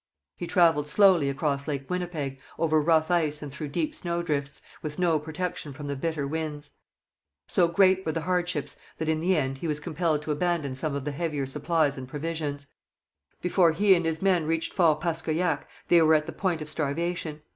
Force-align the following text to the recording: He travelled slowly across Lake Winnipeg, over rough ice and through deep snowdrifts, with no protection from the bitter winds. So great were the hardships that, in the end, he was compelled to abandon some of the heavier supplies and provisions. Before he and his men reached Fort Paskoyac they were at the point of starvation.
He 0.35 0.47
travelled 0.47 0.87
slowly 0.87 1.29
across 1.29 1.67
Lake 1.67 1.87
Winnipeg, 1.87 2.39
over 2.57 2.81
rough 2.81 3.11
ice 3.11 3.43
and 3.43 3.51
through 3.51 3.67
deep 3.67 3.93
snowdrifts, 3.93 4.59
with 4.81 4.97
no 4.97 5.19
protection 5.19 5.73
from 5.73 5.85
the 5.85 5.95
bitter 5.95 6.25
winds. 6.25 6.71
So 7.47 7.67
great 7.67 8.03
were 8.03 8.11
the 8.11 8.21
hardships 8.21 8.77
that, 8.97 9.09
in 9.09 9.19
the 9.19 9.37
end, 9.37 9.59
he 9.59 9.67
was 9.67 9.79
compelled 9.79 10.23
to 10.23 10.31
abandon 10.31 10.75
some 10.75 10.95
of 10.95 11.05
the 11.05 11.11
heavier 11.11 11.45
supplies 11.45 11.99
and 11.99 12.07
provisions. 12.07 12.65
Before 13.43 13.73
he 13.73 13.93
and 13.93 14.03
his 14.07 14.23
men 14.23 14.47
reached 14.47 14.73
Fort 14.73 15.01
Paskoyac 15.01 15.67
they 15.87 16.01
were 16.01 16.15
at 16.15 16.25
the 16.25 16.31
point 16.31 16.63
of 16.63 16.69
starvation. 16.71 17.43